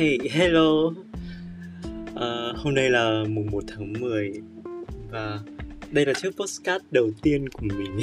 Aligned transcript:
Hey, 0.00 0.18
hello. 0.30 0.84
Uh, 2.14 2.56
Hôm 2.56 2.74
nay 2.74 2.90
là 2.90 3.24
mùng 3.28 3.46
1 3.50 3.64
tháng 3.66 3.92
10 3.92 4.32
Và 5.10 5.40
đây 5.90 6.06
là 6.06 6.12
chiếc 6.22 6.36
postcard 6.36 6.84
đầu 6.90 7.10
tiên 7.22 7.48
của 7.48 7.66
mình. 7.78 8.00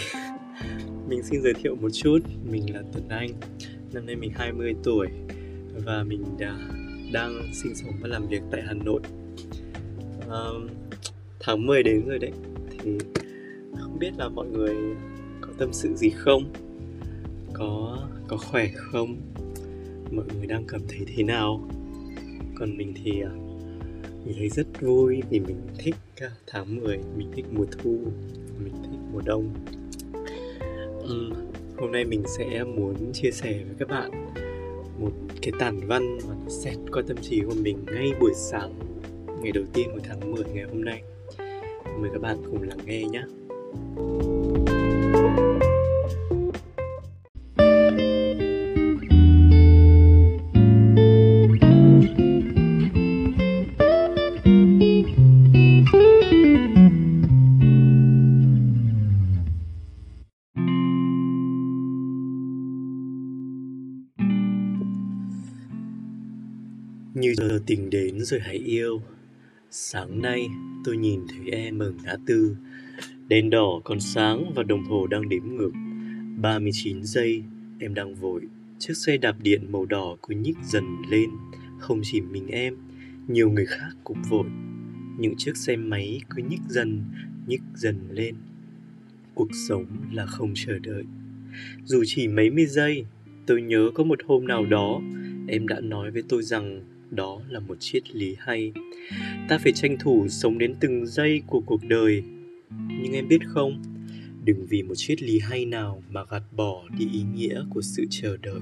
Mình 1.09 1.23
xin 1.23 1.41
giới 1.41 1.53
thiệu 1.53 1.75
một 1.75 1.89
chút 1.93 2.19
Mình 2.51 2.73
là 2.73 2.81
Tuấn 2.93 3.09
Anh 3.09 3.29
Năm 3.93 4.05
nay 4.05 4.15
mình 4.15 4.31
20 4.35 4.75
tuổi 4.83 5.07
Và 5.85 6.03
mình 6.03 6.23
đã 6.39 6.57
đang 7.11 7.41
sinh 7.53 7.75
sống 7.75 7.91
và 8.01 8.07
làm 8.07 8.27
việc 8.27 8.41
tại 8.51 8.61
Hà 8.67 8.73
Nội. 8.73 9.01
Uh, 10.27 10.71
Tháng 11.39 11.65
10 11.65 11.83
đến 11.83 12.07
rồi 12.07 12.19
đấy 12.19 12.31
Thì 12.69 12.91
không 13.79 13.99
biết 13.99 14.11
là 14.17 14.29
mọi 14.29 14.47
người 14.47 14.75
có 15.41 15.49
tâm 15.57 15.69
sự 15.73 15.95
gì 15.95 16.09
không? 16.09 16.53
Có 17.53 17.99
có 18.27 18.37
khỏe 18.37 18.67
không? 18.75 19.17
Mọi 20.11 20.25
người 20.37 20.47
đang 20.47 20.63
cảm 20.67 20.81
thấy 20.89 20.99
thế 21.15 21.23
nào? 21.23 21.69
Còn 22.59 22.77
mình 22.77 22.93
thì 23.03 23.21
à, 23.21 23.31
mình 24.25 24.35
thấy 24.37 24.49
rất 24.49 24.67
vui 24.81 25.21
vì 25.29 25.39
mình 25.39 25.57
thích 25.77 25.95
à, 26.21 26.31
tháng 26.47 26.75
10 26.75 26.99
mình 27.17 27.31
thích 27.35 27.45
mùa 27.51 27.65
thu 27.71 27.99
mình 28.63 28.73
thích 28.83 28.99
mùa 29.13 29.21
đông. 29.25 29.53
Uhm, 31.03 31.33
hôm 31.77 31.91
nay 31.91 32.05
mình 32.05 32.23
sẽ 32.37 32.63
muốn 32.63 33.13
chia 33.13 33.31
sẻ 33.31 33.63
với 33.65 33.75
các 33.79 33.87
bạn 33.87 34.11
một 34.99 35.11
cái 35.41 35.51
tản 35.59 35.79
văn 35.87 36.17
mà 36.27 36.35
nó 36.43 36.49
xét 36.49 36.77
qua 36.91 37.03
tâm 37.07 37.17
trí 37.21 37.41
của 37.41 37.55
mình 37.61 37.77
ngay 37.85 38.11
buổi 38.19 38.33
sáng 38.35 38.73
ngày 39.41 39.51
đầu 39.51 39.63
tiên 39.73 39.89
của 39.93 40.01
tháng 40.03 40.31
10 40.31 40.43
ngày 40.53 40.63
hôm 40.63 40.85
nay. 40.85 41.01
Mời 41.99 42.09
các 42.13 42.21
bạn 42.21 42.37
cùng 42.45 42.63
lắng 42.63 42.79
nghe 42.85 43.03
nhé 43.03 43.23
Như 67.19 67.33
giờ 67.37 67.59
tình 67.65 67.89
đến 67.89 68.19
rồi 68.19 68.39
hãy 68.39 68.55
yêu. 68.55 69.01
Sáng 69.71 70.21
nay, 70.21 70.47
tôi 70.83 70.97
nhìn 70.97 71.21
thấy 71.29 71.51
em 71.51 71.79
ở 71.79 71.93
ngã 72.03 72.15
tư. 72.25 72.55
Đèn 73.27 73.49
đỏ 73.49 73.81
còn 73.83 73.99
sáng 73.99 74.51
và 74.55 74.63
đồng 74.63 74.83
hồ 74.83 75.07
đang 75.07 75.29
đếm 75.29 75.43
ngược. 75.43 75.71
39 76.37 77.03
giây, 77.03 77.43
em 77.79 77.93
đang 77.93 78.15
vội. 78.15 78.41
Chiếc 78.79 78.97
xe 78.97 79.17
đạp 79.17 79.35
điện 79.41 79.71
màu 79.71 79.85
đỏ 79.85 80.17
cứ 80.21 80.35
nhích 80.35 80.57
dần 80.63 80.83
lên. 81.09 81.29
Không 81.79 82.01
chỉ 82.03 82.21
mình 82.21 82.47
em, 82.47 82.75
Nhiều 83.27 83.49
người 83.49 83.65
khác 83.65 83.91
cũng 84.03 84.21
vội. 84.29 84.47
Những 85.19 85.33
chiếc 85.37 85.57
xe 85.57 85.75
máy 85.75 86.21
cứ 86.29 86.43
nhích 86.49 86.61
dần 86.69 87.03
Nhích 87.47 87.61
dần 87.75 87.99
lên. 88.11 88.35
Cuộc 89.33 89.49
sống 89.67 89.85
là 90.11 90.25
không 90.25 90.53
chờ 90.55 90.79
đợi. 90.79 91.03
Dù 91.83 92.03
chỉ 92.05 92.27
mấy 92.27 92.49
mươi 92.49 92.65
giây, 92.65 93.05
Tôi 93.45 93.61
nhớ 93.61 93.91
có 93.95 94.03
một 94.03 94.19
hôm 94.25 94.47
nào 94.47 94.65
đó, 94.65 95.01
Em 95.47 95.67
đã 95.67 95.79
nói 95.79 96.11
với 96.11 96.23
tôi 96.29 96.43
rằng 96.43 96.83
đó 97.11 97.41
là 97.49 97.59
một 97.59 97.75
triết 97.79 98.15
lý 98.15 98.35
hay. 98.39 98.71
Ta 99.49 99.57
phải 99.57 99.71
tranh 99.71 99.97
thủ 99.99 100.27
sống 100.29 100.57
đến 100.57 100.75
từng 100.79 101.07
giây 101.07 101.41
của 101.47 101.61
cuộc 101.65 101.83
đời. 101.83 102.23
Nhưng 103.01 103.13
em 103.13 103.27
biết 103.27 103.39
không, 103.47 103.83
đừng 104.43 104.65
vì 104.65 104.83
một 104.83 104.93
triết 104.95 105.21
lý 105.21 105.39
hay 105.39 105.65
nào 105.65 106.03
mà 106.09 106.21
gạt 106.29 106.43
bỏ 106.55 106.83
đi 106.99 107.07
ý 107.13 107.23
nghĩa 107.35 107.63
của 107.69 107.81
sự 107.81 108.05
chờ 108.09 108.37
đợi. 108.37 108.61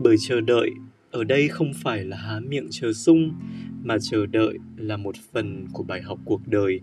Bởi 0.00 0.16
chờ 0.18 0.40
đợi 0.40 0.70
ở 1.10 1.24
đây 1.24 1.48
không 1.48 1.72
phải 1.82 2.04
là 2.04 2.16
há 2.16 2.40
miệng 2.40 2.66
chờ 2.70 2.92
sung, 2.92 3.34
mà 3.82 3.96
chờ 4.00 4.26
đợi 4.26 4.58
là 4.76 4.96
một 4.96 5.16
phần 5.32 5.66
của 5.72 5.82
bài 5.82 6.02
học 6.02 6.18
cuộc 6.24 6.48
đời. 6.48 6.80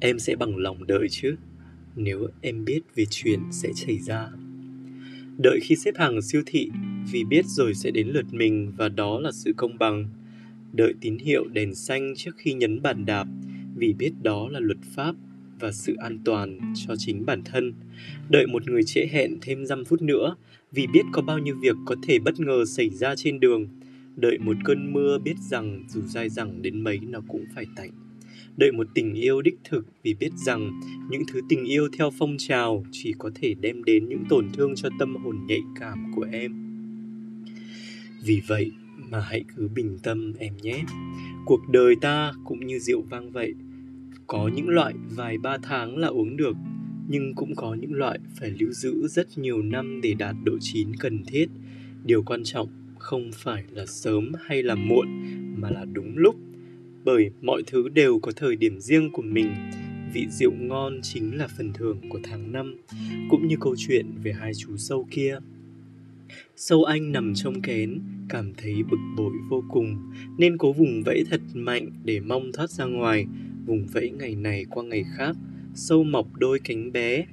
Em 0.00 0.18
sẽ 0.18 0.36
bằng 0.36 0.56
lòng 0.56 0.86
đợi 0.86 1.06
chứ. 1.10 1.36
Nếu 1.96 2.28
em 2.40 2.64
biết 2.64 2.80
về 2.94 3.04
chuyện 3.10 3.40
sẽ 3.52 3.68
xảy 3.72 3.98
ra 3.98 4.28
đợi 5.42 5.60
khi 5.62 5.76
xếp 5.76 5.94
hàng 5.96 6.22
siêu 6.22 6.42
thị, 6.46 6.70
vì 7.12 7.24
biết 7.24 7.46
rồi 7.46 7.74
sẽ 7.74 7.90
đến 7.90 8.08
lượt 8.08 8.26
mình 8.32 8.72
và 8.76 8.88
đó 8.88 9.20
là 9.20 9.32
sự 9.32 9.52
công 9.56 9.78
bằng. 9.78 10.08
Đợi 10.72 10.94
tín 11.00 11.18
hiệu 11.18 11.44
đèn 11.52 11.74
xanh 11.74 12.14
trước 12.16 12.30
khi 12.36 12.52
nhấn 12.52 12.82
bàn 12.82 13.06
đạp, 13.06 13.26
vì 13.76 13.92
biết 13.92 14.12
đó 14.22 14.48
là 14.48 14.60
luật 14.60 14.78
pháp 14.94 15.14
và 15.60 15.72
sự 15.72 15.94
an 15.98 16.18
toàn 16.24 16.58
cho 16.86 16.94
chính 16.96 17.26
bản 17.26 17.42
thân. 17.44 17.72
Đợi 18.28 18.46
một 18.46 18.68
người 18.68 18.82
trễ 18.82 19.06
hẹn 19.12 19.38
thêm 19.40 19.66
dăm 19.66 19.84
phút 19.84 20.02
nữa, 20.02 20.36
vì 20.72 20.86
biết 20.86 21.02
có 21.12 21.22
bao 21.22 21.38
nhiêu 21.38 21.56
việc 21.62 21.76
có 21.86 21.96
thể 22.02 22.18
bất 22.18 22.40
ngờ 22.40 22.64
xảy 22.64 22.90
ra 22.90 23.16
trên 23.16 23.40
đường. 23.40 23.68
Đợi 24.16 24.38
một 24.38 24.56
cơn 24.64 24.92
mưa 24.92 25.18
biết 25.18 25.36
rằng 25.50 25.84
dù 25.88 26.00
dai 26.00 26.28
dẳng 26.28 26.62
đến 26.62 26.80
mấy 26.80 26.98
nó 26.98 27.20
cũng 27.28 27.44
phải 27.54 27.66
tạnh 27.76 27.90
đợi 28.56 28.72
một 28.72 28.86
tình 28.94 29.14
yêu 29.14 29.42
đích 29.42 29.58
thực 29.64 29.86
vì 30.02 30.14
biết 30.14 30.32
rằng 30.46 30.80
những 31.10 31.22
thứ 31.32 31.40
tình 31.48 31.64
yêu 31.64 31.88
theo 31.98 32.10
phong 32.18 32.36
trào 32.38 32.84
chỉ 32.90 33.14
có 33.18 33.30
thể 33.34 33.54
đem 33.54 33.84
đến 33.84 34.08
những 34.08 34.24
tổn 34.28 34.48
thương 34.52 34.74
cho 34.74 34.88
tâm 34.98 35.16
hồn 35.16 35.36
nhạy 35.46 35.60
cảm 35.80 36.12
của 36.16 36.26
em. 36.32 36.52
Vì 38.24 38.42
vậy 38.48 38.72
mà 39.10 39.20
hãy 39.20 39.44
cứ 39.56 39.68
bình 39.68 39.98
tâm 40.02 40.32
em 40.38 40.56
nhé. 40.62 40.84
Cuộc 41.46 41.60
đời 41.68 41.94
ta 42.00 42.32
cũng 42.44 42.66
như 42.66 42.78
rượu 42.78 43.02
vang 43.02 43.30
vậy. 43.30 43.54
Có 44.26 44.50
những 44.54 44.68
loại 44.68 44.94
vài 45.16 45.38
ba 45.38 45.58
tháng 45.62 45.96
là 45.96 46.08
uống 46.08 46.36
được, 46.36 46.56
nhưng 47.08 47.34
cũng 47.34 47.54
có 47.54 47.74
những 47.74 47.94
loại 47.94 48.18
phải 48.40 48.50
lưu 48.50 48.72
giữ 48.72 49.08
rất 49.08 49.38
nhiều 49.38 49.62
năm 49.62 50.00
để 50.02 50.14
đạt 50.14 50.36
độ 50.44 50.58
chín 50.60 50.96
cần 50.96 51.24
thiết. 51.26 51.46
Điều 52.04 52.22
quan 52.22 52.44
trọng 52.44 52.68
không 52.98 53.30
phải 53.34 53.64
là 53.70 53.86
sớm 53.86 54.32
hay 54.44 54.62
là 54.62 54.74
muộn, 54.74 55.08
mà 55.60 55.70
là 55.70 55.84
đúng 55.92 56.16
lúc 56.16 56.36
bởi 57.04 57.30
mọi 57.40 57.62
thứ 57.66 57.88
đều 57.88 58.18
có 58.18 58.32
thời 58.36 58.56
điểm 58.56 58.80
riêng 58.80 59.10
của 59.12 59.22
mình. 59.22 59.54
Vị 60.12 60.26
rượu 60.30 60.52
ngon 60.52 61.00
chính 61.02 61.38
là 61.38 61.48
phần 61.58 61.72
thưởng 61.72 62.00
của 62.08 62.20
tháng 62.22 62.52
năm, 62.52 62.76
cũng 63.30 63.48
như 63.48 63.56
câu 63.60 63.74
chuyện 63.78 64.06
về 64.22 64.32
hai 64.32 64.52
chú 64.54 64.76
sâu 64.76 65.06
kia. 65.10 65.38
Sâu 66.56 66.84
anh 66.84 67.12
nằm 67.12 67.34
trong 67.34 67.62
kén, 67.62 68.00
cảm 68.28 68.52
thấy 68.56 68.74
bực 68.90 68.98
bội 69.16 69.32
vô 69.50 69.64
cùng, 69.70 70.12
nên 70.38 70.58
cố 70.58 70.72
vùng 70.72 71.02
vẫy 71.02 71.24
thật 71.30 71.40
mạnh 71.54 71.90
để 72.04 72.20
mong 72.20 72.52
thoát 72.52 72.70
ra 72.70 72.84
ngoài. 72.84 73.26
Vùng 73.66 73.86
vẫy 73.86 74.10
ngày 74.10 74.34
này 74.34 74.64
qua 74.70 74.84
ngày 74.84 75.04
khác, 75.16 75.36
sâu 75.74 76.04
mọc 76.04 76.26
đôi 76.38 76.58
cánh 76.64 76.92
bé. 76.92 77.24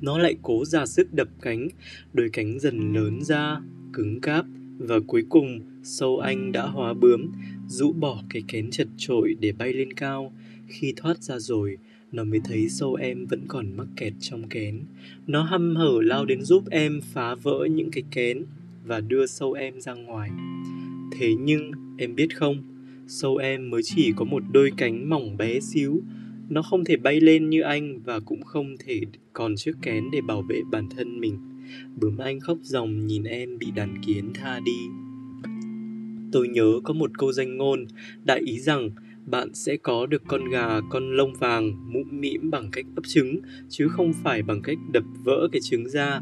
Nó 0.00 0.18
lại 0.18 0.36
cố 0.42 0.64
ra 0.64 0.86
sức 0.86 1.14
đập 1.14 1.28
cánh, 1.42 1.68
đôi 2.12 2.28
cánh 2.32 2.58
dần 2.60 2.94
lớn 2.94 3.24
ra, 3.24 3.60
cứng 3.92 4.20
cáp, 4.20 4.46
và 4.78 5.00
cuối 5.06 5.24
cùng 5.28 5.60
sâu 5.82 6.18
anh 6.18 6.52
đã 6.52 6.66
hóa 6.66 6.94
bướm 6.94 7.32
rũ 7.72 7.92
bỏ 7.92 8.22
cái 8.30 8.42
kén 8.48 8.70
chật 8.70 8.88
trội 8.96 9.36
để 9.40 9.52
bay 9.52 9.72
lên 9.72 9.92
cao. 9.92 10.32
Khi 10.68 10.92
thoát 10.96 11.22
ra 11.22 11.38
rồi, 11.38 11.78
nó 12.12 12.24
mới 12.24 12.40
thấy 12.44 12.68
sâu 12.68 12.94
em 12.94 13.26
vẫn 13.26 13.40
còn 13.48 13.76
mắc 13.76 13.86
kẹt 13.96 14.12
trong 14.20 14.48
kén. 14.48 14.80
Nó 15.26 15.42
hăm 15.42 15.76
hở 15.76 15.98
lao 16.02 16.24
đến 16.24 16.42
giúp 16.42 16.64
em 16.70 17.00
phá 17.12 17.34
vỡ 17.34 17.68
những 17.70 17.90
cái 17.90 18.04
kén 18.10 18.44
và 18.84 19.00
đưa 19.00 19.26
sâu 19.26 19.52
em 19.52 19.80
ra 19.80 19.94
ngoài. 19.94 20.30
Thế 21.12 21.34
nhưng, 21.40 21.72
em 21.98 22.14
biết 22.14 22.36
không, 22.36 22.62
sâu 23.08 23.36
em 23.36 23.70
mới 23.70 23.82
chỉ 23.84 24.12
có 24.16 24.24
một 24.24 24.42
đôi 24.52 24.72
cánh 24.76 25.10
mỏng 25.10 25.36
bé 25.36 25.60
xíu. 25.60 26.02
Nó 26.48 26.62
không 26.62 26.84
thể 26.84 26.96
bay 26.96 27.20
lên 27.20 27.50
như 27.50 27.60
anh 27.60 28.00
và 28.04 28.20
cũng 28.20 28.42
không 28.42 28.76
thể 28.86 29.00
còn 29.32 29.56
chiếc 29.56 29.72
kén 29.82 30.04
để 30.12 30.20
bảo 30.20 30.42
vệ 30.42 30.60
bản 30.70 30.88
thân 30.96 31.20
mình. 31.20 31.38
Bướm 31.96 32.18
anh 32.18 32.40
khóc 32.40 32.58
ròng 32.62 33.06
nhìn 33.06 33.24
em 33.24 33.58
bị 33.58 33.66
đàn 33.74 34.02
kiến 34.06 34.30
tha 34.34 34.60
đi 34.64 34.78
tôi 36.32 36.48
nhớ 36.48 36.80
có 36.84 36.94
một 36.94 37.10
câu 37.18 37.32
danh 37.32 37.56
ngôn, 37.56 37.86
đại 38.24 38.40
ý 38.40 38.58
rằng, 38.58 38.90
bạn 39.26 39.54
sẽ 39.54 39.76
có 39.76 40.06
được 40.06 40.22
con 40.26 40.48
gà, 40.48 40.80
con 40.90 41.16
lông 41.16 41.34
vàng, 41.34 41.92
mũm 41.92 42.20
mĩm 42.20 42.50
bằng 42.50 42.68
cách 42.72 42.86
ấp 42.96 43.02
trứng, 43.06 43.40
chứ 43.68 43.88
không 43.88 44.12
phải 44.24 44.42
bằng 44.42 44.62
cách 44.62 44.78
đập 44.92 45.04
vỡ 45.24 45.48
cái 45.52 45.60
trứng 45.62 45.88
ra. 45.88 46.20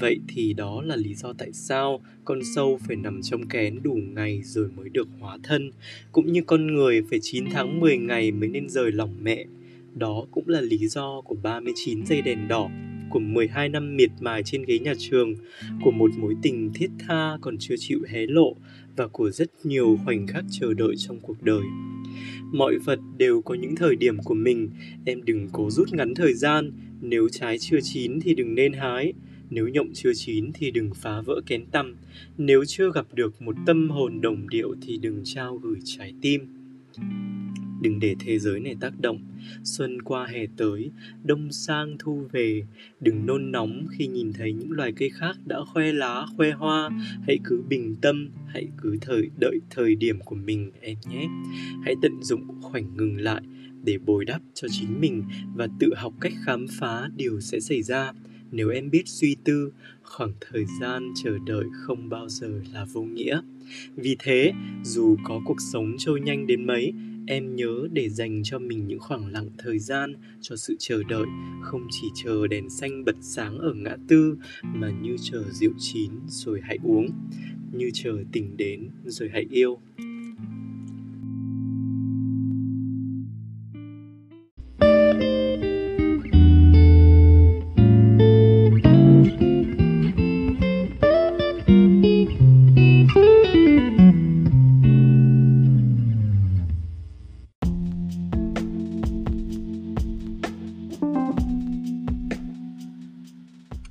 Vậy 0.00 0.18
thì 0.28 0.52
đó 0.52 0.82
là 0.82 0.96
lý 0.96 1.14
do 1.14 1.32
tại 1.38 1.52
sao 1.52 2.00
con 2.24 2.40
sâu 2.54 2.78
phải 2.86 2.96
nằm 2.96 3.22
trong 3.22 3.48
kén 3.48 3.78
đủ 3.82 3.98
ngày 4.14 4.42
rồi 4.44 4.68
mới 4.76 4.88
được 4.88 5.08
hóa 5.20 5.38
thân, 5.42 5.70
cũng 6.12 6.32
như 6.32 6.42
con 6.46 6.66
người 6.66 7.02
phải 7.10 7.18
9 7.22 7.44
tháng 7.50 7.80
10 7.80 7.98
ngày 7.98 8.32
mới 8.32 8.48
nên 8.48 8.68
rời 8.68 8.92
lòng 8.92 9.16
mẹ. 9.22 9.44
Đó 9.94 10.26
cũng 10.30 10.48
là 10.48 10.60
lý 10.60 10.88
do 10.88 11.20
của 11.20 11.36
39 11.42 12.06
dây 12.06 12.22
đèn 12.22 12.48
đỏ 12.48 12.70
của 13.12 13.18
12 13.18 13.68
năm 13.68 13.96
miệt 13.96 14.10
mài 14.20 14.42
trên 14.42 14.62
ghế 14.62 14.78
nhà 14.78 14.92
trường, 14.98 15.34
của 15.84 15.90
một 15.90 16.10
mối 16.18 16.34
tình 16.42 16.72
thiết 16.74 16.90
tha 16.98 17.38
còn 17.40 17.56
chưa 17.58 17.74
chịu 17.78 18.02
hé 18.08 18.26
lộ 18.26 18.56
và 18.96 19.06
của 19.08 19.30
rất 19.30 19.50
nhiều 19.64 19.98
khoảnh 20.04 20.26
khắc 20.26 20.44
chờ 20.50 20.74
đợi 20.74 20.94
trong 20.96 21.20
cuộc 21.20 21.42
đời. 21.42 21.62
Mọi 22.52 22.78
vật 22.78 22.98
đều 23.16 23.42
có 23.42 23.54
những 23.54 23.76
thời 23.76 23.96
điểm 23.96 24.18
của 24.18 24.34
mình, 24.34 24.70
em 25.04 25.22
đừng 25.22 25.48
cố 25.52 25.70
rút 25.70 25.92
ngắn 25.92 26.14
thời 26.14 26.34
gian, 26.34 26.72
nếu 27.00 27.28
trái 27.28 27.58
chưa 27.58 27.78
chín 27.82 28.20
thì 28.20 28.34
đừng 28.34 28.54
nên 28.54 28.72
hái, 28.72 29.12
nếu 29.50 29.68
nhộng 29.68 29.90
chưa 29.94 30.12
chín 30.14 30.50
thì 30.54 30.70
đừng 30.70 30.90
phá 30.94 31.20
vỡ 31.20 31.40
kén 31.46 31.66
tâm. 31.66 31.96
nếu 32.38 32.64
chưa 32.64 32.92
gặp 32.92 33.06
được 33.12 33.42
một 33.42 33.56
tâm 33.66 33.90
hồn 33.90 34.20
đồng 34.20 34.48
điệu 34.48 34.74
thì 34.82 34.96
đừng 34.96 35.20
trao 35.24 35.56
gửi 35.56 35.78
trái 35.84 36.12
tim 36.22 36.40
đừng 37.82 38.00
để 38.00 38.14
thế 38.20 38.38
giới 38.38 38.60
này 38.60 38.76
tác 38.80 39.00
động. 39.00 39.18
Xuân 39.64 40.02
qua 40.02 40.26
hè 40.26 40.46
tới, 40.56 40.90
đông 41.24 41.52
sang 41.52 41.96
thu 41.98 42.26
về. 42.32 42.62
Đừng 43.00 43.26
nôn 43.26 43.52
nóng 43.52 43.86
khi 43.90 44.06
nhìn 44.06 44.32
thấy 44.32 44.52
những 44.52 44.70
loài 44.70 44.92
cây 44.92 45.10
khác 45.10 45.36
đã 45.46 45.56
khoe 45.72 45.92
lá, 45.92 46.26
khoe 46.36 46.50
hoa. 46.50 46.90
Hãy 47.26 47.38
cứ 47.44 47.62
bình 47.68 47.96
tâm, 48.02 48.30
hãy 48.46 48.68
cứ 48.82 48.96
thời, 49.00 49.30
đợi 49.40 49.58
thời 49.70 49.94
điểm 49.94 50.20
của 50.20 50.36
mình, 50.36 50.70
em 50.80 50.96
nhé. 51.10 51.28
Hãy 51.84 51.94
tận 52.02 52.22
dụng 52.22 52.62
khoảnh 52.62 52.96
ngừng 52.96 53.16
lại 53.16 53.42
để 53.84 53.98
bồi 53.98 54.24
đắp 54.24 54.42
cho 54.54 54.68
chính 54.70 55.00
mình 55.00 55.24
và 55.54 55.68
tự 55.78 55.94
học 55.96 56.12
cách 56.20 56.32
khám 56.44 56.66
phá 56.80 57.08
điều 57.16 57.40
sẽ 57.40 57.60
xảy 57.60 57.82
ra. 57.82 58.12
Nếu 58.52 58.70
em 58.70 58.90
biết 58.90 59.02
suy 59.06 59.36
tư, 59.44 59.72
khoảng 60.02 60.32
thời 60.40 60.64
gian 60.80 61.12
chờ 61.22 61.38
đợi 61.46 61.64
không 61.72 62.08
bao 62.08 62.28
giờ 62.28 62.60
là 62.72 62.84
vô 62.92 63.02
nghĩa. 63.02 63.40
Vì 63.96 64.16
thế, 64.18 64.52
dù 64.84 65.16
có 65.24 65.40
cuộc 65.44 65.60
sống 65.72 65.94
trôi 65.98 66.20
nhanh 66.20 66.46
đến 66.46 66.66
mấy 66.66 66.92
em 67.26 67.56
nhớ 67.56 67.88
để 67.92 68.08
dành 68.08 68.42
cho 68.44 68.58
mình 68.58 68.86
những 68.86 68.98
khoảng 68.98 69.26
lặng 69.26 69.48
thời 69.58 69.78
gian 69.78 70.14
cho 70.40 70.56
sự 70.56 70.76
chờ 70.78 71.02
đợi, 71.08 71.26
không 71.62 71.86
chỉ 71.90 72.06
chờ 72.24 72.46
đèn 72.46 72.70
xanh 72.70 73.04
bật 73.04 73.16
sáng 73.20 73.58
ở 73.58 73.72
ngã 73.74 73.96
tư 74.08 74.36
mà 74.62 74.90
như 74.90 75.16
chờ 75.22 75.44
rượu 75.50 75.72
chín 75.78 76.10
rồi 76.26 76.60
hãy 76.62 76.78
uống, 76.82 77.08
như 77.72 77.90
chờ 77.94 78.16
tình 78.32 78.56
đến 78.56 78.88
rồi 79.04 79.30
hãy 79.32 79.46
yêu. 79.50 79.78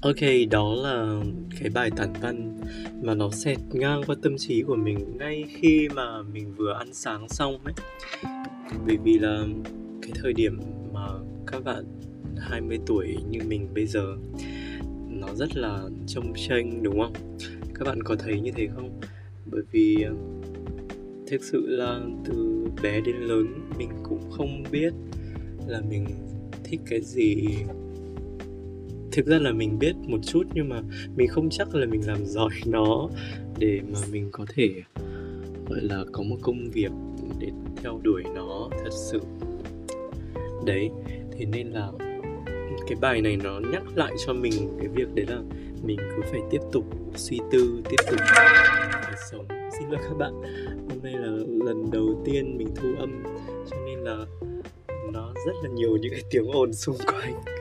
Ok, 0.02 0.16
đó 0.52 0.76
là 0.76 1.24
cái 1.60 1.70
bài 1.70 1.90
tản 1.96 2.14
văn 2.22 2.58
mà 3.02 3.14
nó 3.14 3.30
xẹt 3.32 3.58
ngang 3.72 4.02
qua 4.08 4.16
tâm 4.22 4.38
trí 4.38 4.62
của 4.62 4.76
mình 4.76 5.18
ngay 5.18 5.44
khi 5.50 5.90
mà 5.96 6.22
mình 6.22 6.54
vừa 6.58 6.74
ăn 6.74 6.94
sáng 6.94 7.30
xong 7.30 7.58
ấy. 7.64 7.74
Bởi 8.88 8.98
vì 9.04 9.20
là 9.20 9.46
cái 10.02 10.12
thời 10.16 10.34
điểm 10.34 10.60
mà 10.94 11.08
các 11.48 11.64
bạn 11.64 11.84
20 12.38 12.80
tuổi 12.86 13.18
như 13.30 13.40
mình 13.48 13.68
bây 13.76 13.86
giờ 13.86 14.16
nó 15.10 15.28
rất 15.36 15.58
là 15.58 15.80
trông 16.08 16.34
tranh 16.36 16.84
đúng 16.84 17.00
không? 17.00 17.38
Các 17.74 17.86
bạn 17.88 18.04
có 18.04 18.16
thấy 18.16 18.40
như 18.40 18.52
thế 18.56 18.68
không? 18.76 19.02
Bởi 19.46 19.62
vì 19.72 20.04
ờ, 20.04 20.14
thực 21.28 21.44
sự 21.44 21.68
là 21.68 22.00
từ 22.26 22.66
bé 22.84 23.02
đến 23.02 23.16
lớn 23.16 23.48
mình 23.78 23.90
cũng 24.04 24.32
không 24.32 24.64
biết 24.72 24.94
là 25.68 25.82
mình 25.90 26.06
thích 26.64 26.80
cái 26.86 27.02
gì 27.02 27.48
thực 29.12 29.26
ra 29.26 29.38
là 29.38 29.52
mình 29.52 29.80
biết 29.80 29.96
một 30.08 30.18
chút 30.24 30.44
nhưng 30.54 30.70
mà 30.70 30.82
mình 31.16 31.28
không 31.28 31.50
chắc 31.50 31.76
là 31.76 31.86
mình 31.86 32.08
làm 32.08 32.26
giỏi 32.26 32.52
nó 32.66 33.10
để 33.60 33.82
mà 33.94 34.00
mình 34.12 34.30
có 34.32 34.46
thể, 34.56 34.70
gọi 35.70 35.80
là, 35.82 36.04
có 36.12 36.24
một 36.24 36.38
công 36.42 36.70
việc 36.72 36.92
để 37.40 37.48
theo 37.84 38.00
đuổi 38.04 38.24
nó 38.36 38.70
thật 38.84 38.90
sự. 38.92 39.20
Đấy, 40.66 40.90
thế 41.32 41.46
nên 41.46 41.68
là 41.68 41.92
cái 42.88 42.96
bài 43.02 43.22
này 43.22 43.38
nó 43.44 43.60
nhắc 43.60 43.84
lại 43.96 44.14
cho 44.26 44.34
mình 44.34 44.54
cái 44.80 44.88
việc 44.88 45.16
đấy 45.16 45.26
là 45.30 45.42
mình 45.84 45.98
cứ 45.98 46.22
phải 46.32 46.42
tiếp 46.52 46.62
tục 46.72 46.86
suy 47.16 47.40
tư, 47.52 47.82
tiếp 47.90 47.96
tục 48.12 48.20
phải 49.06 49.16
sống. 49.32 49.46
Xin 49.50 49.90
lỗi 49.90 50.02
các 50.04 50.18
bạn, 50.18 50.34
hôm 50.90 51.00
nay 51.04 51.14
là 51.14 51.32
lần 51.66 51.92
đầu 51.92 52.22
tiên 52.26 52.58
mình 52.58 52.68
thu 52.76 52.90
âm, 53.00 53.24
cho 53.70 53.78
nên 53.86 54.00
là 54.00 54.26
nó 55.14 55.34
rất 55.46 55.54
là 55.64 55.70
nhiều 55.70 55.98
những 55.98 56.12
cái 56.12 56.24
tiếng 56.32 56.52
ồn 56.52 56.74
xung 56.74 56.98
quanh 56.98 57.61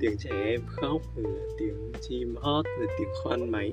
tiếng 0.00 0.16
trẻ 0.18 0.30
em 0.44 0.60
khóc 0.66 1.02
rồi 1.16 1.32
là 1.32 1.44
tiếng 1.58 1.92
chim 2.00 2.34
hót 2.36 2.64
rồi 2.78 2.88
tiếng 2.98 3.08
khoan 3.22 3.50
máy. 3.50 3.72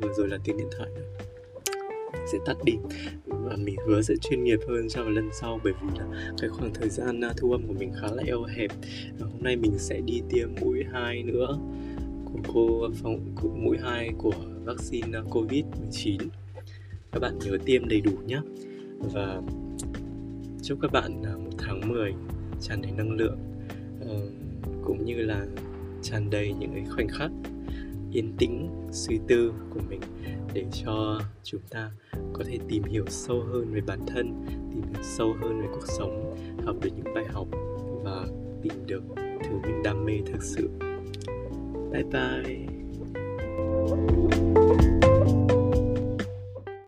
Vừa 0.00 0.12
rồi 0.12 0.28
là 0.28 0.38
tiếng 0.44 0.56
điện 0.56 0.68
thoại 0.78 0.90
nữa 0.94 1.18
sẽ 2.32 2.38
tắt 2.44 2.56
đi. 2.64 2.72
Và 3.26 3.56
mình 3.56 3.76
hứa 3.86 4.02
sẽ 4.02 4.14
chuyên 4.20 4.44
nghiệp 4.44 4.58
hơn 4.68 4.88
trong 4.88 5.08
lần 5.08 5.28
sau 5.32 5.60
bởi 5.64 5.72
vì 5.82 5.98
là 5.98 6.32
cái 6.40 6.50
khoảng 6.50 6.74
thời 6.74 6.88
gian 6.88 7.20
à, 7.20 7.32
thu 7.36 7.52
âm 7.52 7.66
của 7.66 7.74
mình 7.78 7.92
khá 8.00 8.08
là 8.14 8.22
eo 8.26 8.42
hẹp. 8.42 8.70
Và 9.18 9.26
hôm 9.26 9.42
nay 9.42 9.56
mình 9.56 9.78
sẽ 9.78 10.00
đi 10.00 10.22
tiêm 10.28 10.48
mũi 10.60 10.84
2 10.92 11.22
nữa. 11.22 11.58
Của 12.24 12.38
cô 12.54 12.82
à, 12.82 12.90
phòng 13.02 13.20
của 13.42 13.48
mũi 13.48 13.78
2 13.78 14.10
của 14.18 14.34
vaccine 14.64 15.18
à, 15.18 15.22
covid 15.30 15.64
19 15.80 16.20
các 17.12 17.20
bạn 17.20 17.38
nhớ 17.38 17.58
tiêm 17.64 17.88
đầy 17.88 18.00
đủ 18.00 18.12
nhé 18.26 18.40
và 18.98 19.42
chúc 20.62 20.78
các 20.82 20.92
bạn 20.92 21.22
một 21.22 21.50
tháng 21.58 21.88
10 21.88 22.14
tràn 22.60 22.82
đầy 22.82 22.92
năng 22.92 23.10
lượng. 23.10 23.38
Uh, 24.00 24.47
cũng 24.88 25.04
như 25.04 25.14
là 25.14 25.46
tràn 26.02 26.30
đầy 26.30 26.54
những 26.58 26.72
cái 26.74 26.84
khoảnh 26.90 27.08
khắc 27.08 27.30
yên 28.12 28.32
tĩnh, 28.38 28.68
suy 28.92 29.18
tư 29.28 29.52
của 29.70 29.80
mình 29.88 30.00
để 30.54 30.64
cho 30.84 31.20
chúng 31.42 31.60
ta 31.70 31.90
có 32.32 32.44
thể 32.46 32.58
tìm 32.68 32.82
hiểu 32.84 33.04
sâu 33.08 33.40
hơn 33.40 33.66
về 33.72 33.80
bản 33.86 34.00
thân, 34.06 34.44
tìm 34.46 34.82
hiểu 34.82 35.02
sâu 35.02 35.36
hơn 35.40 35.60
về 35.60 35.66
cuộc 35.72 35.86
sống, 35.98 36.36
học 36.64 36.76
được 36.82 36.90
những 36.96 37.14
bài 37.14 37.24
học 37.24 37.48
và 38.04 38.26
tìm 38.62 38.72
được 38.86 39.02
thứ 39.16 39.50
mình 39.62 39.82
đam 39.84 40.04
mê 40.04 40.12
thực 40.26 40.42
sự. 40.42 40.70
Bye 41.92 42.04
bye. 42.12 42.68